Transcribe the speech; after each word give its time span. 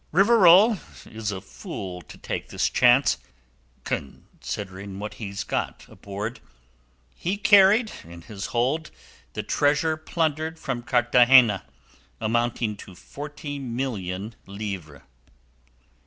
Rivarol 0.11 0.79
is 1.05 1.31
a 1.31 1.41
fool 1.41 2.01
to 2.01 2.17
take 2.17 2.49
this 2.49 2.71
chance, 2.71 3.19
considering 3.83 4.97
what 4.97 5.13
he's 5.21 5.43
got 5.43 5.85
aboard. 5.87 6.39
He 7.13 7.37
carried 7.37 7.91
in 8.03 8.23
his 8.23 8.47
hold 8.47 8.89
the 9.33 9.43
treasure 9.43 9.97
plundered 9.97 10.57
from 10.57 10.81
Cartagena, 10.81 11.65
amounting 12.19 12.77
to 12.77 12.95
forty 12.95 13.59
million 13.59 14.33
livres." 14.47 15.03